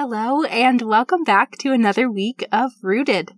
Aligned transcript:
Hello, 0.00 0.44
and 0.44 0.80
welcome 0.82 1.24
back 1.24 1.58
to 1.58 1.72
another 1.72 2.08
week 2.08 2.46
of 2.52 2.70
Rooted. 2.84 3.32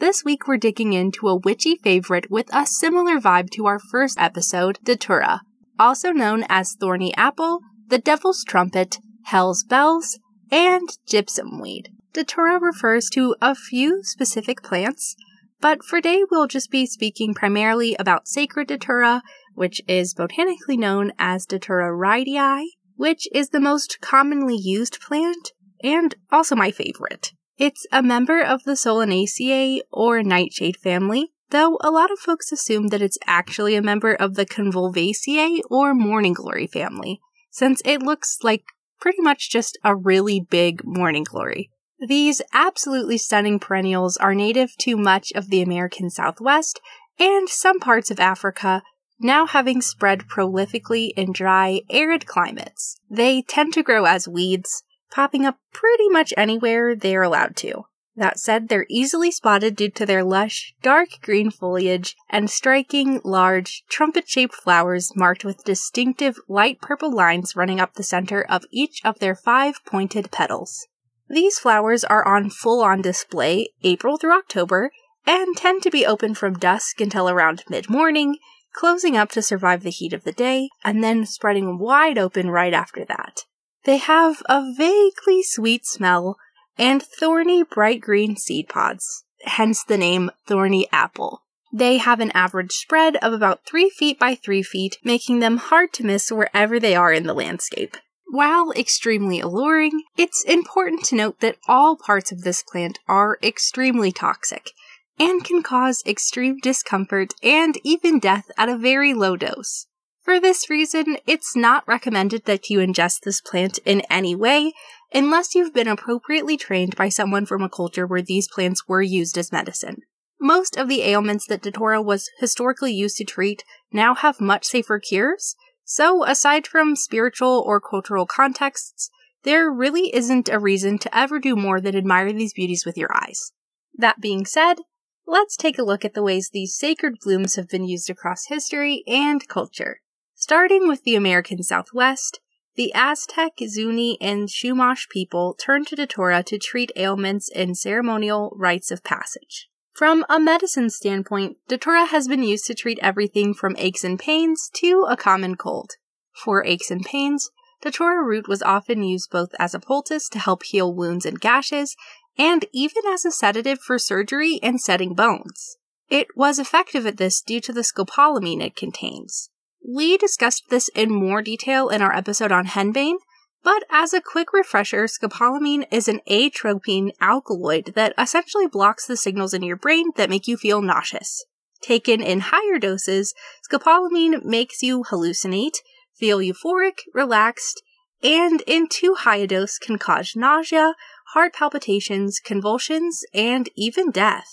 This 0.00 0.22
week 0.22 0.46
we're 0.46 0.58
digging 0.58 0.92
into 0.92 1.28
a 1.28 1.36
witchy 1.38 1.76
favorite 1.76 2.30
with 2.30 2.54
a 2.54 2.66
similar 2.66 3.18
vibe 3.18 3.48
to 3.52 3.64
our 3.64 3.78
first 3.78 4.18
episode, 4.20 4.78
Datura, 4.84 5.40
also 5.78 6.12
known 6.12 6.44
as 6.50 6.74
Thorny 6.74 7.16
Apple, 7.16 7.60
the 7.86 7.96
Devil's 7.96 8.44
Trumpet, 8.44 8.98
Hell's 9.24 9.64
Bells, 9.64 10.18
and 10.52 10.90
Gypsum 11.06 11.58
Weed. 11.58 11.88
Datura 12.12 12.60
refers 12.60 13.08
to 13.14 13.34
a 13.40 13.54
few 13.54 14.02
specific 14.02 14.62
plants, 14.62 15.16
but 15.58 15.82
for 15.82 16.02
today 16.02 16.22
we'll 16.30 16.48
just 16.48 16.70
be 16.70 16.84
speaking 16.84 17.32
primarily 17.32 17.96
about 17.98 18.28
Sacred 18.28 18.68
Datura, 18.68 19.22
which 19.54 19.80
is 19.88 20.12
botanically 20.12 20.76
known 20.76 21.12
as 21.18 21.46
Datura 21.46 21.96
wrightii, 21.96 22.66
which 22.96 23.26
is 23.32 23.48
the 23.48 23.60
most 23.60 24.02
commonly 24.02 24.56
used 24.56 25.00
plant 25.00 25.52
and 25.82 26.14
also 26.30 26.54
my 26.54 26.70
favorite. 26.70 27.32
It's 27.56 27.86
a 27.90 28.02
member 28.02 28.40
of 28.40 28.62
the 28.64 28.72
Solanaceae 28.72 29.80
or 29.90 30.22
nightshade 30.22 30.76
family, 30.76 31.32
though 31.50 31.78
a 31.80 31.90
lot 31.90 32.12
of 32.12 32.18
folks 32.18 32.52
assume 32.52 32.88
that 32.88 33.02
it's 33.02 33.18
actually 33.26 33.74
a 33.74 33.82
member 33.82 34.14
of 34.14 34.34
the 34.34 34.46
Convolvulaceae 34.46 35.60
or 35.70 35.94
morning 35.94 36.34
glory 36.34 36.66
family, 36.66 37.20
since 37.50 37.82
it 37.84 38.02
looks 38.02 38.38
like 38.42 38.64
pretty 39.00 39.20
much 39.20 39.50
just 39.50 39.78
a 39.82 39.96
really 39.96 40.40
big 40.40 40.82
morning 40.84 41.24
glory. 41.24 41.70
These 42.06 42.42
absolutely 42.52 43.18
stunning 43.18 43.58
perennials 43.58 44.16
are 44.16 44.34
native 44.34 44.76
to 44.78 44.96
much 44.96 45.32
of 45.34 45.50
the 45.50 45.62
American 45.62 46.10
Southwest 46.10 46.80
and 47.18 47.48
some 47.48 47.80
parts 47.80 48.10
of 48.10 48.20
Africa, 48.20 48.82
now 49.18 49.46
having 49.46 49.80
spread 49.80 50.28
prolifically 50.28 51.10
in 51.16 51.32
dry, 51.32 51.80
arid 51.90 52.26
climates. 52.26 53.00
They 53.10 53.42
tend 53.42 53.72
to 53.74 53.82
grow 53.82 54.04
as 54.04 54.28
weeds, 54.28 54.84
popping 55.10 55.44
up 55.44 55.56
pretty 55.72 56.08
much 56.08 56.34
anywhere 56.36 56.94
they're 56.94 57.22
allowed 57.22 57.56
to. 57.56 57.84
That 58.18 58.40
said, 58.40 58.68
they're 58.68 58.86
easily 58.88 59.30
spotted 59.30 59.76
due 59.76 59.90
to 59.90 60.04
their 60.04 60.24
lush, 60.24 60.74
dark 60.82 61.08
green 61.22 61.52
foliage 61.52 62.16
and 62.28 62.50
striking, 62.50 63.20
large, 63.22 63.84
trumpet 63.88 64.28
shaped 64.28 64.56
flowers 64.56 65.12
marked 65.14 65.44
with 65.44 65.62
distinctive 65.62 66.36
light 66.48 66.80
purple 66.80 67.14
lines 67.14 67.54
running 67.54 67.78
up 67.78 67.94
the 67.94 68.02
center 68.02 68.42
of 68.42 68.64
each 68.72 69.00
of 69.04 69.20
their 69.20 69.36
five 69.36 69.84
pointed 69.84 70.32
petals. 70.32 70.88
These 71.28 71.60
flowers 71.60 72.02
are 72.02 72.26
on 72.26 72.50
full 72.50 72.82
on 72.82 73.02
display 73.02 73.68
April 73.84 74.16
through 74.16 74.36
October 74.36 74.90
and 75.24 75.56
tend 75.56 75.82
to 75.82 75.90
be 75.90 76.04
open 76.04 76.34
from 76.34 76.58
dusk 76.58 77.00
until 77.00 77.28
around 77.28 77.62
mid 77.68 77.88
morning, 77.88 78.38
closing 78.72 79.16
up 79.16 79.30
to 79.30 79.42
survive 79.42 79.84
the 79.84 79.90
heat 79.90 80.12
of 80.12 80.24
the 80.24 80.32
day, 80.32 80.70
and 80.82 81.04
then 81.04 81.24
spreading 81.24 81.78
wide 81.78 82.18
open 82.18 82.50
right 82.50 82.74
after 82.74 83.04
that. 83.04 83.44
They 83.88 83.96
have 83.96 84.42
a 84.50 84.70
vaguely 84.70 85.42
sweet 85.42 85.86
smell 85.86 86.36
and 86.76 87.02
thorny 87.02 87.62
bright 87.62 88.02
green 88.02 88.36
seed 88.36 88.68
pods, 88.68 89.24
hence 89.44 89.82
the 89.82 89.96
name 89.96 90.30
thorny 90.46 90.86
apple. 90.92 91.44
They 91.72 91.96
have 91.96 92.20
an 92.20 92.30
average 92.32 92.72
spread 92.72 93.16
of 93.16 93.32
about 93.32 93.64
3 93.64 93.88
feet 93.88 94.18
by 94.18 94.34
3 94.34 94.62
feet, 94.62 94.98
making 95.04 95.38
them 95.38 95.56
hard 95.56 95.94
to 95.94 96.04
miss 96.04 96.30
wherever 96.30 96.78
they 96.78 96.94
are 96.94 97.14
in 97.14 97.22
the 97.22 97.32
landscape. 97.32 97.96
While 98.26 98.72
extremely 98.72 99.40
alluring, 99.40 100.02
it's 100.18 100.44
important 100.44 101.06
to 101.06 101.16
note 101.16 101.40
that 101.40 101.56
all 101.66 101.96
parts 101.96 102.30
of 102.30 102.42
this 102.42 102.62
plant 102.62 102.98
are 103.08 103.38
extremely 103.42 104.12
toxic 104.12 104.72
and 105.18 105.42
can 105.42 105.62
cause 105.62 106.02
extreme 106.04 106.58
discomfort 106.58 107.32
and 107.42 107.78
even 107.84 108.18
death 108.18 108.50
at 108.58 108.68
a 108.68 108.76
very 108.76 109.14
low 109.14 109.34
dose. 109.34 109.86
For 110.28 110.38
this 110.38 110.68
reason, 110.68 111.16
it's 111.26 111.56
not 111.56 111.88
recommended 111.88 112.44
that 112.44 112.68
you 112.68 112.80
ingest 112.80 113.20
this 113.20 113.40
plant 113.40 113.78
in 113.86 114.02
any 114.10 114.34
way 114.36 114.74
unless 115.10 115.54
you've 115.54 115.72
been 115.72 115.88
appropriately 115.88 116.58
trained 116.58 116.94
by 116.96 117.08
someone 117.08 117.46
from 117.46 117.62
a 117.62 117.70
culture 117.70 118.06
where 118.06 118.20
these 118.20 118.46
plants 118.46 118.86
were 118.86 119.00
used 119.00 119.38
as 119.38 119.50
medicine. 119.50 120.02
Most 120.38 120.76
of 120.76 120.86
the 120.86 121.00
ailments 121.00 121.46
that 121.46 121.62
Datura 121.62 122.02
was 122.02 122.28
historically 122.40 122.92
used 122.92 123.16
to 123.16 123.24
treat 123.24 123.64
now 123.90 124.14
have 124.14 124.38
much 124.38 124.66
safer 124.66 124.98
cures, 124.98 125.56
so 125.82 126.26
aside 126.26 126.66
from 126.66 126.94
spiritual 126.94 127.64
or 127.66 127.80
cultural 127.80 128.26
contexts, 128.26 129.08
there 129.44 129.72
really 129.72 130.14
isn't 130.14 130.50
a 130.50 130.58
reason 130.58 130.98
to 130.98 131.16
ever 131.16 131.38
do 131.38 131.56
more 131.56 131.80
than 131.80 131.96
admire 131.96 132.34
these 132.34 132.52
beauties 132.52 132.84
with 132.84 132.98
your 132.98 133.16
eyes. 133.16 133.52
That 133.94 134.20
being 134.20 134.44
said, 134.44 134.80
let's 135.26 135.56
take 135.56 135.78
a 135.78 135.84
look 135.84 136.04
at 136.04 136.12
the 136.12 136.22
ways 136.22 136.50
these 136.52 136.76
sacred 136.76 137.14
blooms 137.24 137.56
have 137.56 137.70
been 137.70 137.88
used 137.88 138.10
across 138.10 138.48
history 138.48 139.04
and 139.06 139.48
culture. 139.48 140.02
Starting 140.48 140.88
with 140.88 141.04
the 141.04 141.14
American 141.14 141.62
Southwest, 141.62 142.40
the 142.74 142.90
Aztec, 142.94 143.52
Zuni, 143.66 144.16
and 144.18 144.48
Chumash 144.48 145.06
people 145.10 145.52
turned 145.52 145.86
to 145.88 145.94
Datura 145.94 146.42
to 146.44 146.58
treat 146.58 146.90
ailments 146.96 147.50
and 147.54 147.76
ceremonial 147.76 148.54
rites 148.56 148.90
of 148.90 149.04
passage. 149.04 149.68
From 149.92 150.24
a 150.26 150.40
medicine 150.40 150.88
standpoint, 150.88 151.58
Datura 151.68 152.06
has 152.06 152.28
been 152.28 152.42
used 152.42 152.64
to 152.64 152.74
treat 152.74 152.98
everything 153.02 153.52
from 153.52 153.76
aches 153.76 154.04
and 154.04 154.18
pains 154.18 154.70
to 154.76 155.06
a 155.10 155.18
common 155.18 155.54
cold. 155.54 155.96
For 156.32 156.64
aches 156.64 156.90
and 156.90 157.04
pains, 157.04 157.50
Datura 157.82 158.24
root 158.24 158.48
was 158.48 158.62
often 158.62 159.02
used 159.02 159.30
both 159.30 159.50
as 159.58 159.74
a 159.74 159.78
poultice 159.78 160.30
to 160.30 160.38
help 160.38 160.62
heal 160.62 160.94
wounds 160.94 161.26
and 161.26 161.38
gashes, 161.38 161.94
and 162.38 162.64
even 162.72 163.02
as 163.06 163.26
a 163.26 163.30
sedative 163.30 163.80
for 163.80 163.98
surgery 163.98 164.60
and 164.62 164.80
setting 164.80 165.12
bones. 165.12 165.76
It 166.08 166.28
was 166.34 166.58
effective 166.58 167.06
at 167.06 167.18
this 167.18 167.42
due 167.42 167.60
to 167.60 167.72
the 167.74 167.82
scopolamine 167.82 168.62
it 168.62 168.76
contains. 168.76 169.50
We 169.86 170.16
discussed 170.16 170.64
this 170.70 170.88
in 170.94 171.10
more 171.10 171.42
detail 171.42 171.88
in 171.88 172.02
our 172.02 172.14
episode 172.14 172.52
on 172.52 172.66
henbane, 172.66 173.16
but 173.62 173.84
as 173.90 174.12
a 174.12 174.20
quick 174.20 174.52
refresher, 174.52 175.04
scopolamine 175.04 175.86
is 175.90 176.08
an 176.08 176.20
atropine 176.28 177.12
alkaloid 177.20 177.94
that 177.94 178.14
essentially 178.18 178.66
blocks 178.66 179.06
the 179.06 179.16
signals 179.16 179.54
in 179.54 179.62
your 179.62 179.76
brain 179.76 180.10
that 180.16 180.30
make 180.30 180.46
you 180.46 180.56
feel 180.56 180.80
nauseous. 180.80 181.44
Taken 181.82 182.20
in 182.20 182.40
higher 182.40 182.78
doses, 182.78 183.34
scopolamine 183.68 184.44
makes 184.44 184.82
you 184.82 185.04
hallucinate, 185.04 185.78
feel 186.16 186.38
euphoric, 186.38 187.00
relaxed, 187.14 187.82
and 188.22 188.62
in 188.66 188.88
too 188.88 189.14
high 189.14 189.36
a 189.36 189.46
dose 189.46 189.78
can 189.78 189.98
cause 189.98 190.32
nausea, 190.34 190.94
heart 191.34 191.54
palpitations, 191.54 192.40
convulsions, 192.40 193.22
and 193.32 193.68
even 193.76 194.10
death. 194.10 194.48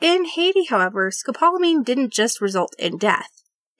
In 0.00 0.24
Haiti, 0.26 0.66
however, 0.66 1.10
scopolamine 1.10 1.84
didn't 1.84 2.12
just 2.12 2.40
result 2.40 2.74
in 2.78 2.96
death. 2.96 3.30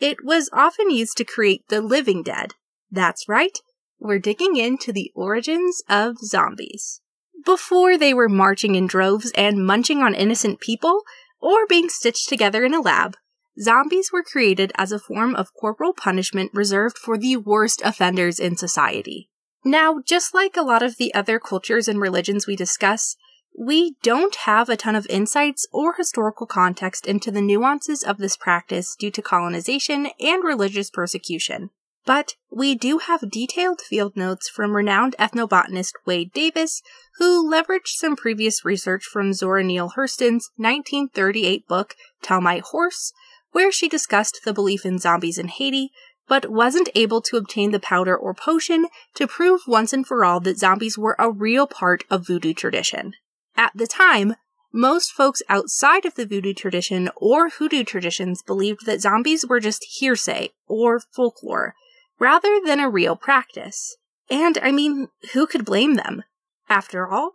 It 0.00 0.24
was 0.24 0.48
often 0.52 0.90
used 0.90 1.16
to 1.16 1.24
create 1.24 1.64
the 1.68 1.80
living 1.80 2.22
dead. 2.22 2.54
That's 2.90 3.28
right, 3.28 3.58
we're 3.98 4.18
digging 4.18 4.56
into 4.56 4.92
the 4.92 5.10
origins 5.14 5.82
of 5.88 6.18
zombies. 6.18 7.00
Before 7.44 7.98
they 7.98 8.14
were 8.14 8.28
marching 8.28 8.74
in 8.74 8.86
droves 8.86 9.32
and 9.34 9.66
munching 9.66 9.98
on 9.98 10.14
innocent 10.14 10.60
people, 10.60 11.02
or 11.40 11.66
being 11.66 11.88
stitched 11.88 12.28
together 12.28 12.64
in 12.64 12.74
a 12.74 12.80
lab, 12.80 13.16
zombies 13.60 14.10
were 14.12 14.22
created 14.22 14.72
as 14.76 14.92
a 14.92 14.98
form 14.98 15.34
of 15.34 15.54
corporal 15.54 15.92
punishment 15.92 16.50
reserved 16.54 16.98
for 16.98 17.18
the 17.18 17.36
worst 17.36 17.82
offenders 17.84 18.38
in 18.38 18.56
society. 18.56 19.28
Now, 19.64 20.00
just 20.04 20.34
like 20.34 20.56
a 20.56 20.62
lot 20.62 20.82
of 20.82 20.96
the 20.96 21.12
other 21.14 21.38
cultures 21.38 21.88
and 21.88 22.00
religions 22.00 22.46
we 22.46 22.56
discuss, 22.56 23.16
we 23.56 23.96
don't 24.02 24.36
have 24.46 24.68
a 24.68 24.76
ton 24.76 24.94
of 24.94 25.06
insights 25.10 25.66
or 25.72 25.94
historical 25.94 26.46
context 26.46 27.06
into 27.06 27.30
the 27.30 27.40
nuances 27.40 28.04
of 28.04 28.18
this 28.18 28.36
practice 28.36 28.94
due 28.94 29.10
to 29.10 29.20
colonization 29.20 30.08
and 30.20 30.44
religious 30.44 30.90
persecution. 30.90 31.70
But 32.06 32.36
we 32.50 32.74
do 32.74 32.98
have 32.98 33.30
detailed 33.30 33.80
field 33.80 34.16
notes 34.16 34.48
from 34.48 34.76
renowned 34.76 35.16
ethnobotanist 35.18 35.92
Wade 36.06 36.32
Davis, 36.32 36.80
who 37.18 37.50
leveraged 37.50 37.96
some 37.96 38.16
previous 38.16 38.64
research 38.64 39.04
from 39.04 39.32
Zora 39.32 39.64
Neale 39.64 39.92
Hurston's 39.96 40.50
1938 40.56 41.66
book, 41.66 41.94
Tell 42.22 42.40
My 42.40 42.62
Horse, 42.64 43.12
where 43.52 43.72
she 43.72 43.88
discussed 43.88 44.40
the 44.44 44.54
belief 44.54 44.86
in 44.86 44.98
zombies 44.98 45.36
in 45.36 45.48
Haiti, 45.48 45.90
but 46.28 46.50
wasn't 46.50 46.88
able 46.94 47.20
to 47.22 47.36
obtain 47.36 47.72
the 47.72 47.80
powder 47.80 48.16
or 48.16 48.34
potion 48.34 48.86
to 49.14 49.26
prove 49.26 49.62
once 49.66 49.92
and 49.92 50.06
for 50.06 50.24
all 50.24 50.40
that 50.40 50.58
zombies 50.58 50.96
were 50.96 51.16
a 51.18 51.30
real 51.30 51.66
part 51.66 52.04
of 52.08 52.26
voodoo 52.26 52.54
tradition. 52.54 53.14
At 53.58 53.72
the 53.74 53.88
time, 53.88 54.36
most 54.72 55.10
folks 55.10 55.42
outside 55.48 56.04
of 56.04 56.14
the 56.14 56.26
voodoo 56.26 56.54
tradition 56.54 57.10
or 57.16 57.48
hoodoo 57.48 57.82
traditions 57.82 58.40
believed 58.40 58.86
that 58.86 59.00
zombies 59.00 59.44
were 59.44 59.58
just 59.58 59.84
hearsay 59.98 60.50
or 60.68 61.00
folklore, 61.00 61.74
rather 62.20 62.60
than 62.64 62.78
a 62.78 62.88
real 62.88 63.16
practice. 63.16 63.96
And 64.30 64.58
I 64.62 64.70
mean, 64.70 65.08
who 65.32 65.48
could 65.48 65.64
blame 65.64 65.94
them? 65.94 66.22
After 66.68 67.08
all, 67.08 67.32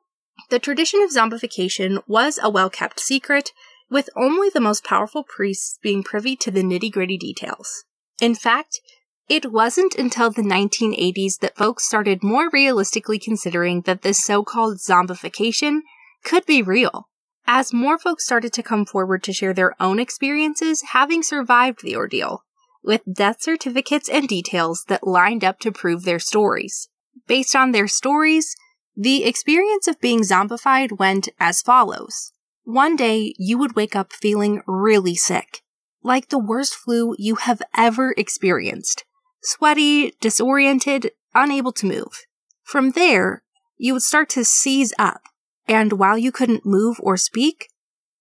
The 0.49 0.59
tradition 0.59 1.01
of 1.01 1.11
zombification 1.11 2.01
was 2.07 2.39
a 2.41 2.49
well 2.49 2.69
kept 2.69 2.99
secret, 2.99 3.51
with 3.89 4.09
only 4.15 4.49
the 4.49 4.61
most 4.61 4.83
powerful 4.83 5.23
priests 5.23 5.77
being 5.83 6.03
privy 6.03 6.35
to 6.37 6.51
the 6.51 6.63
nitty 6.63 6.91
gritty 6.91 7.17
details. 7.17 7.83
In 8.21 8.33
fact, 8.33 8.79
it 9.27 9.51
wasn't 9.51 9.95
until 9.95 10.31
the 10.31 10.41
1980s 10.41 11.39
that 11.39 11.57
folks 11.57 11.85
started 11.85 12.23
more 12.23 12.49
realistically 12.49 13.19
considering 13.19 13.81
that 13.81 14.01
this 14.01 14.23
so 14.23 14.43
called 14.43 14.79
zombification 14.79 15.81
could 16.23 16.45
be 16.45 16.61
real. 16.61 17.09
As 17.45 17.73
more 17.73 17.99
folks 17.99 18.25
started 18.25 18.53
to 18.53 18.63
come 18.63 18.85
forward 18.85 19.23
to 19.23 19.33
share 19.33 19.53
their 19.53 19.75
own 19.81 19.99
experiences 19.99 20.81
having 20.91 21.21
survived 21.21 21.83
the 21.83 21.95
ordeal, 21.95 22.43
with 22.83 23.01
death 23.11 23.41
certificates 23.41 24.09
and 24.09 24.27
details 24.27 24.85
that 24.87 25.05
lined 25.05 25.43
up 25.43 25.59
to 25.59 25.71
prove 25.71 26.03
their 26.03 26.19
stories. 26.19 26.89
Based 27.27 27.55
on 27.55 27.71
their 27.71 27.87
stories, 27.87 28.55
the 28.95 29.25
experience 29.25 29.87
of 29.87 29.99
being 29.99 30.21
zombified 30.21 30.97
went 30.99 31.29
as 31.39 31.61
follows. 31.61 32.31
One 32.63 32.95
day, 32.95 33.33
you 33.37 33.57
would 33.57 33.75
wake 33.75 33.95
up 33.95 34.13
feeling 34.13 34.61
really 34.65 35.15
sick, 35.15 35.61
like 36.01 36.29
the 36.29 36.39
worst 36.39 36.75
flu 36.75 37.15
you 37.17 37.35
have 37.35 37.61
ever 37.75 38.13
experienced. 38.17 39.03
Sweaty, 39.41 40.13
disoriented, 40.21 41.11
unable 41.33 41.73
to 41.73 41.85
move. 41.85 42.25
From 42.63 42.91
there, 42.91 43.43
you 43.77 43.93
would 43.93 44.03
start 44.03 44.29
to 44.29 44.45
seize 44.45 44.93
up, 44.97 45.21
and 45.67 45.93
while 45.93 46.17
you 46.17 46.31
couldn't 46.31 46.65
move 46.65 46.97
or 46.99 47.17
speak, 47.17 47.69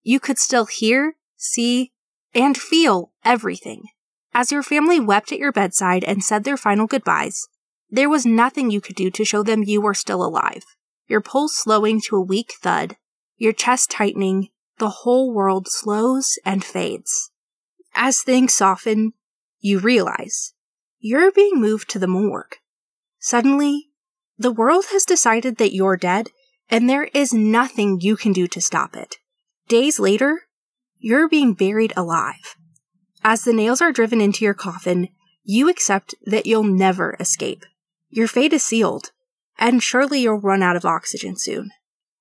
you 0.02 0.20
could 0.20 0.38
still 0.38 0.66
hear, 0.66 1.16
see, 1.36 1.92
and 2.34 2.56
feel 2.56 3.12
everything. 3.24 3.84
As 4.34 4.50
your 4.50 4.62
family 4.62 4.98
wept 4.98 5.32
at 5.32 5.38
your 5.38 5.52
bedside 5.52 6.04
and 6.04 6.24
said 6.24 6.44
their 6.44 6.56
final 6.56 6.86
goodbyes, 6.86 7.48
there 7.90 8.08
was 8.08 8.24
nothing 8.24 8.70
you 8.70 8.80
could 8.80 8.96
do 8.96 9.10
to 9.10 9.24
show 9.24 9.42
them 9.42 9.62
you 9.62 9.80
were 9.80 9.94
still 9.94 10.24
alive. 10.24 10.64
Your 11.06 11.20
pulse 11.20 11.54
slowing 11.56 12.00
to 12.02 12.16
a 12.16 12.22
weak 12.22 12.54
thud, 12.62 12.96
your 13.36 13.52
chest 13.52 13.90
tightening, 13.90 14.48
the 14.78 14.88
whole 14.88 15.32
world 15.32 15.68
slows 15.68 16.38
and 16.44 16.64
fades. 16.64 17.30
As 17.94 18.22
things 18.22 18.54
soften, 18.54 19.12
you 19.60 19.78
realize 19.78 20.54
you're 20.98 21.32
being 21.32 21.60
moved 21.60 21.90
to 21.90 21.98
the 21.98 22.06
morgue. 22.06 22.56
Suddenly, 23.18 23.90
the 24.38 24.52
world 24.52 24.86
has 24.90 25.04
decided 25.04 25.58
that 25.58 25.74
you're 25.74 25.96
dead, 25.96 26.30
and 26.72 26.88
there 26.88 27.10
is 27.12 27.34
nothing 27.34 28.00
you 28.00 28.16
can 28.16 28.32
do 28.32 28.48
to 28.48 28.60
stop 28.60 28.96
it. 28.96 29.18
Days 29.68 30.00
later, 30.00 30.44
you're 30.98 31.28
being 31.28 31.52
buried 31.52 31.92
alive. 31.98 32.56
As 33.22 33.44
the 33.44 33.52
nails 33.52 33.82
are 33.82 33.92
driven 33.92 34.22
into 34.22 34.42
your 34.42 34.54
coffin, 34.54 35.10
you 35.44 35.68
accept 35.68 36.14
that 36.24 36.46
you'll 36.46 36.64
never 36.64 37.14
escape. 37.20 37.66
Your 38.08 38.26
fate 38.26 38.54
is 38.54 38.64
sealed, 38.64 39.10
and 39.58 39.82
surely 39.82 40.20
you'll 40.20 40.40
run 40.40 40.62
out 40.62 40.74
of 40.74 40.86
oxygen 40.86 41.36
soon. 41.36 41.70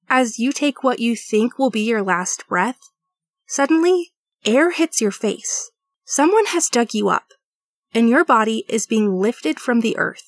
As 0.09 0.37
you 0.37 0.51
take 0.51 0.83
what 0.83 0.99
you 0.99 1.15
think 1.15 1.57
will 1.57 1.69
be 1.69 1.87
your 1.87 2.03
last 2.03 2.45
breath, 2.49 2.79
suddenly 3.47 4.11
air 4.45 4.71
hits 4.71 4.99
your 4.99 5.11
face. 5.11 5.71
Someone 6.03 6.47
has 6.47 6.67
dug 6.67 6.93
you 6.93 7.07
up, 7.07 7.27
and 7.93 8.09
your 8.09 8.25
body 8.25 8.65
is 8.67 8.85
being 8.85 9.15
lifted 9.15 9.61
from 9.61 9.79
the 9.79 9.97
earth. 9.97 10.27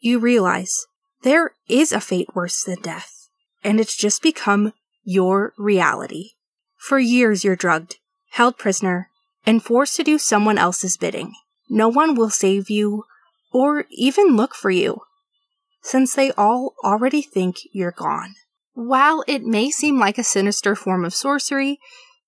You 0.00 0.18
realize 0.18 0.86
there 1.22 1.52
is 1.68 1.92
a 1.92 2.00
fate 2.00 2.34
worse 2.34 2.64
than 2.64 2.80
death, 2.80 3.19
and 3.62 3.80
it's 3.80 3.96
just 3.96 4.22
become 4.22 4.72
your 5.04 5.52
reality. 5.58 6.30
For 6.76 6.98
years, 6.98 7.44
you're 7.44 7.56
drugged, 7.56 7.96
held 8.30 8.58
prisoner, 8.58 9.10
and 9.44 9.62
forced 9.62 9.96
to 9.96 10.04
do 10.04 10.18
someone 10.18 10.58
else's 10.58 10.96
bidding. 10.96 11.34
No 11.68 11.88
one 11.88 12.14
will 12.14 12.30
save 12.30 12.70
you 12.70 13.04
or 13.52 13.84
even 13.90 14.36
look 14.36 14.54
for 14.54 14.70
you, 14.70 15.00
since 15.82 16.14
they 16.14 16.32
all 16.32 16.74
already 16.84 17.22
think 17.22 17.56
you're 17.72 17.90
gone. 17.90 18.34
While 18.74 19.24
it 19.26 19.42
may 19.42 19.70
seem 19.70 19.98
like 19.98 20.18
a 20.18 20.24
sinister 20.24 20.74
form 20.74 21.04
of 21.04 21.14
sorcery, 21.14 21.78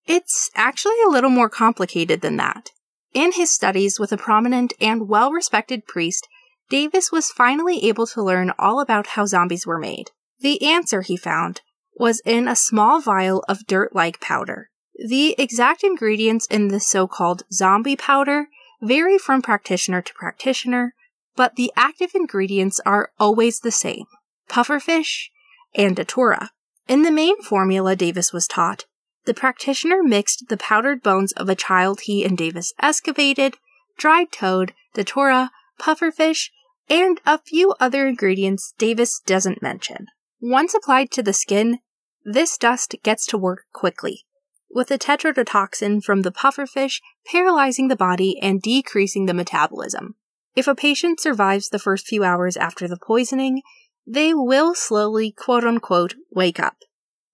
it's 0.06 0.50
actually 0.54 1.00
a 1.06 1.10
little 1.10 1.30
more 1.30 1.48
complicated 1.48 2.20
than 2.20 2.36
that. 2.36 2.70
In 3.14 3.32
his 3.32 3.50
studies 3.50 4.00
with 4.00 4.12
a 4.12 4.16
prominent 4.16 4.72
and 4.80 5.08
well 5.08 5.32
respected 5.32 5.86
priest, 5.86 6.26
Davis 6.68 7.12
was 7.12 7.30
finally 7.30 7.86
able 7.86 8.06
to 8.08 8.22
learn 8.22 8.52
all 8.58 8.80
about 8.80 9.08
how 9.08 9.26
zombies 9.26 9.66
were 9.66 9.78
made. 9.78 10.10
The 10.42 10.64
answer, 10.66 11.02
he 11.02 11.16
found, 11.16 11.60
was 11.94 12.20
in 12.24 12.48
a 12.48 12.56
small 12.56 13.00
vial 13.00 13.44
of 13.48 13.66
dirt 13.66 13.94
like 13.94 14.20
powder. 14.20 14.70
The 14.96 15.36
exact 15.38 15.84
ingredients 15.84 16.46
in 16.46 16.66
this 16.66 16.86
so 16.86 17.06
called 17.06 17.44
zombie 17.52 17.94
powder 17.94 18.48
vary 18.80 19.18
from 19.18 19.40
practitioner 19.40 20.02
to 20.02 20.14
practitioner, 20.14 20.94
but 21.36 21.54
the 21.54 21.72
active 21.76 22.10
ingredients 22.14 22.80
are 22.84 23.12
always 23.20 23.60
the 23.60 23.70
same 23.70 24.06
pufferfish 24.48 25.28
and 25.76 25.94
datura. 25.94 26.50
In 26.88 27.02
the 27.02 27.12
main 27.12 27.40
formula 27.42 27.94
Davis 27.94 28.32
was 28.32 28.48
taught, 28.48 28.86
the 29.24 29.34
practitioner 29.34 30.02
mixed 30.02 30.48
the 30.48 30.56
powdered 30.56 31.04
bones 31.04 31.30
of 31.32 31.48
a 31.48 31.54
child 31.54 32.00
he 32.02 32.24
and 32.24 32.36
Davis 32.36 32.74
excavated, 32.80 33.54
dried 33.96 34.32
toad, 34.32 34.74
datura, 34.92 35.52
pufferfish, 35.80 36.50
and 36.90 37.20
a 37.24 37.38
few 37.38 37.74
other 37.78 38.08
ingredients 38.08 38.74
Davis 38.76 39.20
doesn't 39.20 39.62
mention. 39.62 40.08
Once 40.44 40.74
applied 40.74 41.08
to 41.08 41.22
the 41.22 41.32
skin, 41.32 41.78
this 42.24 42.58
dust 42.58 42.96
gets 43.04 43.24
to 43.26 43.38
work 43.38 43.62
quickly, 43.72 44.24
with 44.68 44.88
the 44.88 44.98
tetrodotoxin 44.98 46.02
from 46.02 46.22
the 46.22 46.32
pufferfish 46.32 47.00
paralyzing 47.24 47.86
the 47.86 47.94
body 47.94 48.36
and 48.42 48.60
decreasing 48.60 49.26
the 49.26 49.34
metabolism. 49.34 50.16
If 50.56 50.66
a 50.66 50.74
patient 50.74 51.20
survives 51.20 51.68
the 51.68 51.78
first 51.78 52.08
few 52.08 52.24
hours 52.24 52.56
after 52.56 52.88
the 52.88 52.98
poisoning, 52.98 53.62
they 54.04 54.34
will 54.34 54.74
slowly, 54.74 55.30
quote 55.30 55.62
unquote, 55.62 56.16
wake 56.32 56.58
up. 56.58 56.74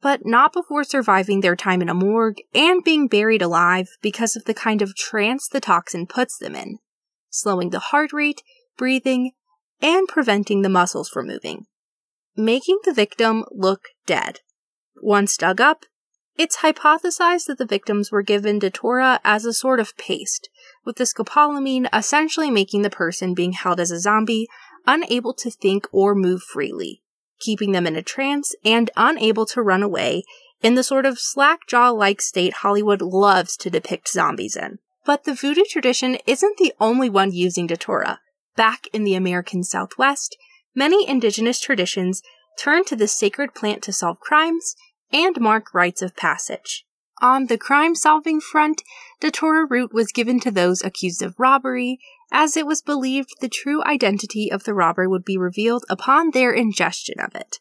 But 0.03 0.27
not 0.27 0.53
before 0.53 0.85
surviving 0.85 1.41
their 1.41 1.57
time 1.57 1.81
in 1.81 1.89
a 1.89 1.95
morgue 1.95 2.43
and 2.55 2.85
being 2.85 3.09
buried 3.09 3.41
alive 3.41 3.89
because 4.03 4.37
of 4.37 4.45
the 4.45 4.53
kind 4.53 4.83
of 4.83 4.95
trance 4.95 5.49
the 5.49 5.61
toxin 5.61 6.07
puts 6.07 6.37
them 6.37 6.55
in, 6.55 6.77
slowing 7.31 7.71
the 7.71 7.79
heart 7.79 8.13
rate, 8.13 8.43
breathing, 8.77 9.33
and 9.81 10.07
preventing 10.09 10.61
the 10.61 10.69
muscles 10.69 11.09
from 11.09 11.27
moving, 11.27 11.65
making 12.39 12.79
the 12.85 12.95
victim 12.95 13.45
look 13.51 13.89
dead. 14.07 14.41
Once 15.03 15.37
dug 15.37 15.61
up, 15.61 15.85
it's 16.37 16.59
hypothesized 16.59 17.47
that 17.47 17.59
the 17.59 17.67
victims 17.67 18.13
were 18.13 18.23
given 18.23 18.61
datura 18.61 19.19
as 19.25 19.45
a 19.45 19.53
sort 19.53 19.81
of 19.81 19.97
paste, 19.97 20.49
with 20.85 20.97
the 20.97 21.05
scopolamine 21.05 21.89
essentially 21.93 22.51
making 22.51 22.83
the 22.83 22.91
person 22.91 23.35
being 23.35 23.53
held 23.53 23.81
as 23.81 23.91
a 23.91 23.99
zombie 23.99 24.47
unable 24.87 25.35
to 25.35 25.51
think 25.51 25.89
or 25.91 26.15
move 26.15 26.43
freely, 26.43 27.03
keeping 27.41 27.73
them 27.73 27.89
in 27.89 27.97
a 27.97 28.03
trance 28.03 28.55
and 28.65 28.91
unable 28.97 29.45
to 29.47 29.61
run 29.61 29.83
away 29.83 30.23
in 30.63 30.77
the 30.77 30.85
sort 30.85 31.07
of 31.07 31.19
slack 31.19 31.67
jaw 31.67 31.91
like 31.91 32.21
state 32.21 32.55
Hollywood 32.55 33.03
loves 33.03 33.57
to 33.57 33.71
depict 33.71 34.09
zombies 34.09 34.57
in. 34.57 34.79
But 35.05 35.25
the 35.25 35.35
voodoo 35.35 35.65
tradition 35.65 36.19
isn't 36.27 36.57
the 36.59 36.73
only 36.79 37.11
one 37.11 37.33
using 37.33 37.67
datura. 37.67 38.21
Back 38.57 38.87
in 38.93 39.03
the 39.03 39.15
American 39.15 39.65
Southwest, 39.65 40.37
many 40.75 41.09
indigenous 41.09 41.61
traditions 41.61 42.23
turn 42.59 42.85
to 42.85 42.97
the 42.97 43.09
sacred 43.09 43.55
plant 43.55 43.83
to 43.83 43.93
solve 43.93 44.21
crimes 44.21 44.75
and 45.13 45.41
mark 45.41 45.73
rites 45.73 46.03
of 46.03 46.17
passage. 46.17 46.85
On 47.21 47.47
the 47.47 47.59
crime 47.59 47.95
solving 47.95 48.41
front, 48.41 48.83
Datura 49.21 49.67
root 49.69 49.93
was 49.93 50.13
given 50.13 50.39
to 50.41 50.51
those 50.51 50.85
accused 50.85 51.23
of 51.23 51.39
robbery, 51.39 51.99
as 52.31 52.57
it 52.57 52.67
was 52.67 52.83
believed 52.83 53.41
the 53.41 53.49
true 53.49 53.83
identity 53.85 54.53
of 54.53 54.65
the 54.65 54.75
robber 54.75 55.09
would 55.09 55.25
be 55.25 55.37
revealed 55.37 55.85
upon 55.89 56.31
their 56.31 56.53
ingestion 56.53 57.19
of 57.19 57.35
it. 57.35 57.59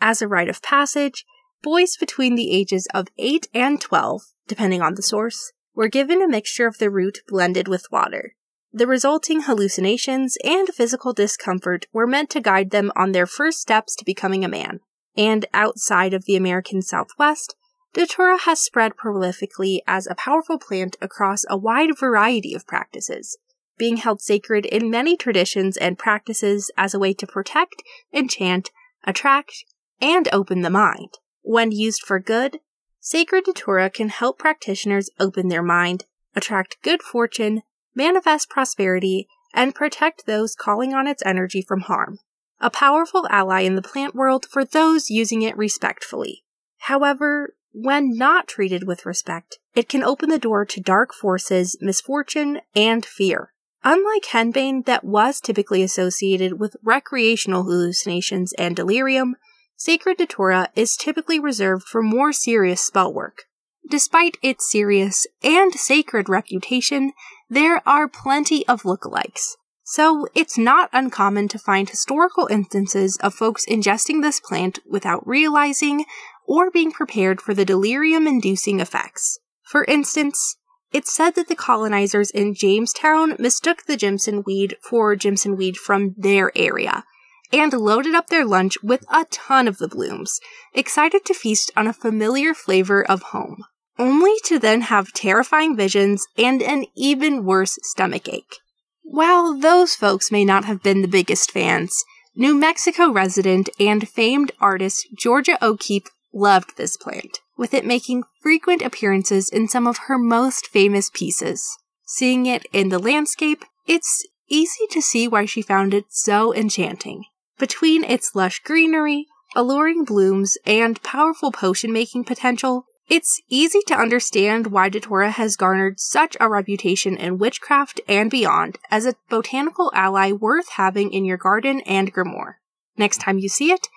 As 0.00 0.22
a 0.22 0.28
rite 0.28 0.48
of 0.48 0.62
passage, 0.62 1.24
boys 1.62 1.96
between 1.96 2.34
the 2.34 2.50
ages 2.50 2.88
of 2.94 3.08
8 3.18 3.48
and 3.54 3.80
12, 3.80 4.22
depending 4.48 4.82
on 4.82 4.94
the 4.94 5.02
source, 5.02 5.52
were 5.74 5.88
given 5.88 6.22
a 6.22 6.28
mixture 6.28 6.66
of 6.66 6.78
the 6.78 6.90
root 6.90 7.18
blended 7.28 7.68
with 7.68 7.86
water. 7.92 8.34
The 8.72 8.86
resulting 8.86 9.42
hallucinations 9.42 10.36
and 10.44 10.68
physical 10.68 11.12
discomfort 11.12 11.86
were 11.92 12.06
meant 12.06 12.30
to 12.30 12.40
guide 12.40 12.70
them 12.70 12.92
on 12.94 13.12
their 13.12 13.26
first 13.26 13.60
steps 13.60 13.96
to 13.96 14.04
becoming 14.04 14.44
a 14.44 14.48
man 14.48 14.80
and 15.16 15.46
outside 15.52 16.14
of 16.14 16.24
the 16.24 16.36
American 16.36 16.82
Southwest, 16.82 17.54
Datura 17.92 18.38
has 18.38 18.60
spread 18.60 18.92
prolifically 18.96 19.80
as 19.86 20.06
a 20.06 20.14
powerful 20.14 20.58
plant 20.58 20.96
across 21.00 21.44
a 21.48 21.56
wide 21.56 21.98
variety 21.98 22.54
of 22.54 22.66
practices, 22.66 23.36
being 23.76 23.96
held 23.96 24.20
sacred 24.20 24.64
in 24.66 24.90
many 24.90 25.16
traditions 25.16 25.76
and 25.76 25.98
practices 25.98 26.70
as 26.76 26.94
a 26.94 26.98
way 26.98 27.12
to 27.14 27.26
protect, 27.26 27.82
enchant, 28.12 28.70
attract, 29.04 29.64
and 30.00 30.28
open 30.32 30.60
the 30.60 30.70
mind. 30.70 31.18
When 31.42 31.72
used 31.72 32.02
for 32.02 32.20
good, 32.20 32.60
sacred 33.00 33.44
Datura 33.44 33.90
can 33.90 34.08
help 34.08 34.38
practitioners 34.38 35.10
open 35.18 35.48
their 35.48 35.62
mind, 35.62 36.04
attract 36.36 36.78
good 36.82 37.02
fortune, 37.02 37.62
manifest 37.94 38.48
prosperity, 38.48 39.26
and 39.52 39.74
protect 39.74 40.26
those 40.26 40.54
calling 40.54 40.94
on 40.94 41.06
its 41.06 41.22
energy 41.24 41.60
from 41.60 41.80
harm 41.82 42.18
a 42.60 42.70
powerful 42.70 43.26
ally 43.30 43.60
in 43.60 43.74
the 43.74 43.82
plant 43.82 44.14
world 44.14 44.44
for 44.44 44.64
those 44.64 45.10
using 45.10 45.42
it 45.42 45.56
respectfully. 45.56 46.44
However, 46.80 47.54
when 47.72 48.16
not 48.16 48.48
treated 48.48 48.86
with 48.86 49.06
respect, 49.06 49.58
it 49.74 49.88
can 49.88 50.02
open 50.02 50.28
the 50.28 50.38
door 50.38 50.64
to 50.66 50.80
dark 50.80 51.14
forces, 51.14 51.76
misfortune, 51.80 52.60
and 52.74 53.04
fear. 53.04 53.52
Unlike 53.82 54.24
henbane 54.32 54.84
that 54.84 55.04
was 55.04 55.40
typically 55.40 55.82
associated 55.82 56.60
with 56.60 56.76
recreational 56.82 57.62
hallucinations 57.62 58.52
and 58.54 58.76
delirium, 58.76 59.36
Sacred 59.76 60.18
Datura 60.18 60.68
is 60.74 60.96
typically 60.96 61.40
reserved 61.40 61.84
for 61.84 62.02
more 62.02 62.32
serious 62.32 62.82
spell 62.82 63.14
work. 63.14 63.44
Despite 63.88 64.36
its 64.42 64.70
serious 64.70 65.26
and 65.42 65.72
sacred 65.72 66.28
reputation, 66.28 67.12
there 67.50 67.82
are 67.86 68.08
plenty 68.08 68.66
of 68.68 68.82
lookalikes. 68.82 69.56
So 69.82 70.28
it's 70.36 70.56
not 70.56 70.88
uncommon 70.92 71.48
to 71.48 71.58
find 71.58 71.90
historical 71.90 72.46
instances 72.46 73.16
of 73.16 73.34
folks 73.34 73.66
ingesting 73.66 74.22
this 74.22 74.38
plant 74.38 74.78
without 74.88 75.26
realizing 75.26 76.04
or 76.46 76.70
being 76.70 76.92
prepared 76.92 77.40
for 77.40 77.52
the 77.52 77.64
delirium 77.64 78.28
inducing 78.28 78.78
effects. 78.78 79.40
For 79.64 79.84
instance, 79.84 80.56
it's 80.92 81.12
said 81.12 81.34
that 81.34 81.48
the 81.48 81.56
colonizers 81.56 82.30
in 82.30 82.54
Jamestown 82.54 83.34
mistook 83.38 83.86
the 83.86 83.96
Jimson 83.96 84.44
weed 84.46 84.76
for 84.82 85.16
Jimson 85.16 85.56
weed 85.56 85.76
from 85.76 86.14
their 86.16 86.52
area 86.56 87.04
and 87.52 87.72
loaded 87.72 88.14
up 88.14 88.28
their 88.28 88.44
lunch 88.44 88.76
with 88.82 89.04
a 89.12 89.24
ton 89.30 89.66
of 89.66 89.78
the 89.78 89.88
blooms, 89.88 90.38
excited 90.72 91.24
to 91.24 91.34
feast 91.34 91.72
on 91.76 91.88
a 91.88 91.92
familiar 91.92 92.54
flavor 92.54 93.04
of 93.04 93.22
home, 93.22 93.64
only 94.00 94.34
to 94.44 94.58
then 94.58 94.80
have 94.80 95.12
terrifying 95.12 95.76
visions 95.76 96.26
and 96.38 96.62
an 96.62 96.86
even 96.96 97.44
worse 97.44 97.78
stomachache. 97.82 98.56
While 99.02 99.58
those 99.58 99.94
folks 99.94 100.32
may 100.32 100.44
not 100.44 100.64
have 100.64 100.82
been 100.82 101.02
the 101.02 101.08
biggest 101.08 101.50
fans, 101.50 101.92
New 102.34 102.54
Mexico 102.54 103.10
resident 103.10 103.68
and 103.78 104.08
famed 104.08 104.52
artist 104.60 105.06
Georgia 105.18 105.58
O'Keeffe 105.62 106.10
loved 106.32 106.76
this 106.76 106.96
plant, 106.96 107.40
with 107.58 107.74
it 107.74 107.84
making 107.84 108.22
frequent 108.40 108.80
appearances 108.80 109.50
in 109.50 109.68
some 109.68 109.86
of 109.86 109.98
her 110.06 110.16
most 110.16 110.66
famous 110.68 111.10
pieces. 111.12 111.76
Seeing 112.06 112.46
it 112.46 112.64
in 112.72 112.88
the 112.88 112.98
landscape, 112.98 113.64
it's 113.86 114.26
easy 114.48 114.86
to 114.92 115.02
see 115.02 115.28
why 115.28 115.44
she 115.44 115.60
found 115.60 115.92
it 115.92 116.06
so 116.08 116.54
enchanting. 116.54 117.24
Between 117.58 118.04
its 118.04 118.34
lush 118.34 118.60
greenery, 118.60 119.26
alluring 119.54 120.04
blooms, 120.04 120.56
and 120.64 121.02
powerful 121.02 121.52
potion 121.52 121.92
making 121.92 122.24
potential, 122.24 122.86
it's 123.10 123.42
easy 123.48 123.80
to 123.88 123.94
understand 123.94 124.68
why 124.68 124.88
Datura 124.88 125.32
has 125.32 125.56
garnered 125.56 125.98
such 125.98 126.36
a 126.38 126.48
reputation 126.48 127.16
in 127.16 127.38
witchcraft 127.38 128.00
and 128.08 128.30
beyond 128.30 128.78
as 128.88 129.04
a 129.04 129.16
botanical 129.28 129.90
ally 129.92 130.30
worth 130.30 130.70
having 130.70 131.12
in 131.12 131.24
your 131.24 131.36
garden 131.36 131.80
and 131.80 132.14
grimoire. 132.14 132.54
Next 132.96 133.20
time 133.20 133.38
you 133.38 133.48
see 133.48 133.72
it, 133.72 133.88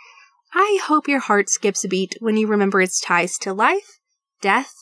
I 0.56 0.80
hope 0.84 1.08
your 1.08 1.20
heart 1.20 1.48
skips 1.50 1.86
a 1.86 1.88
beat 1.88 2.16
when 2.22 2.38
you 2.38 2.48
remember 2.48 2.82
its 2.82 3.00
ties 3.00 3.38
to 3.40 3.54
life, 3.54 4.00
death, 4.42 4.74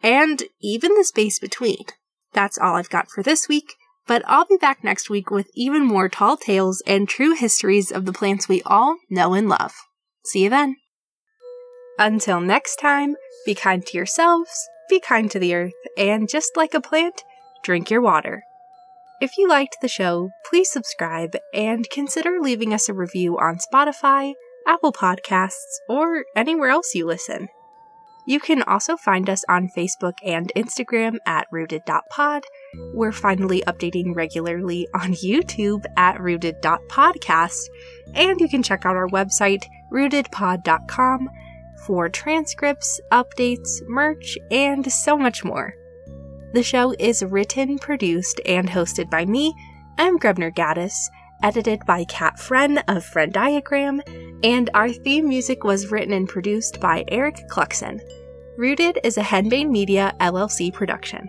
and 0.00 0.44
even 0.60 0.94
the 0.94 1.04
space 1.04 1.40
between. 1.40 1.84
That's 2.32 2.58
all 2.58 2.76
I've 2.76 2.90
got 2.90 3.10
for 3.10 3.22
this 3.22 3.48
week, 3.48 3.74
but 4.06 4.22
I'll 4.26 4.46
be 4.46 4.56
back 4.56 4.84
next 4.84 5.10
week 5.10 5.30
with 5.30 5.50
even 5.54 5.84
more 5.84 6.08
tall 6.08 6.36
tales 6.36 6.82
and 6.86 7.08
true 7.08 7.34
histories 7.34 7.90
of 7.90 8.04
the 8.04 8.12
plants 8.12 8.48
we 8.48 8.62
all 8.62 8.98
know 9.10 9.34
and 9.34 9.48
love. 9.48 9.74
See 10.24 10.44
you 10.44 10.50
then. 10.50 10.76
Until 12.02 12.40
next 12.40 12.80
time, 12.80 13.14
be 13.46 13.54
kind 13.54 13.86
to 13.86 13.96
yourselves, 13.96 14.68
be 14.88 14.98
kind 14.98 15.30
to 15.30 15.38
the 15.38 15.54
earth, 15.54 15.72
and 15.96 16.28
just 16.28 16.56
like 16.56 16.74
a 16.74 16.80
plant, 16.80 17.22
drink 17.62 17.92
your 17.92 18.00
water. 18.00 18.42
If 19.20 19.38
you 19.38 19.48
liked 19.48 19.76
the 19.80 19.86
show, 19.86 20.30
please 20.44 20.68
subscribe 20.68 21.36
and 21.54 21.88
consider 21.90 22.40
leaving 22.40 22.74
us 22.74 22.88
a 22.88 22.92
review 22.92 23.38
on 23.38 23.58
Spotify, 23.58 24.32
Apple 24.66 24.92
Podcasts, 24.92 25.78
or 25.88 26.24
anywhere 26.34 26.70
else 26.70 26.92
you 26.92 27.06
listen. 27.06 27.46
You 28.26 28.40
can 28.40 28.64
also 28.64 28.96
find 28.96 29.30
us 29.30 29.44
on 29.48 29.68
Facebook 29.68 30.14
and 30.24 30.50
Instagram 30.56 31.18
at 31.24 31.46
rooted.pod. 31.52 32.42
We're 32.94 33.12
finally 33.12 33.62
updating 33.68 34.16
regularly 34.16 34.88
on 34.92 35.12
YouTube 35.24 35.84
at 35.96 36.20
rooted.podcast, 36.20 37.60
and 38.16 38.40
you 38.40 38.48
can 38.48 38.64
check 38.64 38.84
out 38.84 38.96
our 38.96 39.08
website, 39.08 39.66
rootedpod.com, 39.92 41.28
for 41.86 42.08
transcripts, 42.08 43.00
updates, 43.10 43.82
merch, 43.86 44.38
and 44.50 44.90
so 44.90 45.16
much 45.16 45.44
more. 45.44 45.74
The 46.52 46.62
show 46.62 46.94
is 46.98 47.24
written, 47.24 47.78
produced, 47.78 48.40
and 48.46 48.68
hosted 48.68 49.10
by 49.10 49.24
me. 49.24 49.54
I'm 49.98 50.18
Grebner 50.18 50.54
Gaddis 50.54 50.94
edited 51.42 51.84
by 51.86 52.04
Kat 52.04 52.38
Friend 52.38 52.82
of 52.88 53.04
Friend 53.04 53.32
Diagram, 53.32 54.00
and 54.42 54.70
our 54.74 54.90
theme 54.90 55.28
music 55.28 55.64
was 55.64 55.90
written 55.90 56.12
and 56.12 56.28
produced 56.28 56.80
by 56.80 57.04
Eric 57.08 57.36
Cluxon. 57.50 58.00
Rooted 58.56 59.00
is 59.02 59.18
a 59.18 59.22
Henbane 59.22 59.70
Media 59.70 60.14
LLC 60.20 60.72
production. 60.72 61.28